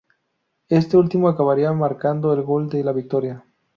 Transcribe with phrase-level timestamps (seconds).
[0.69, 3.45] Este último acabaría marcando el gol de la victoria.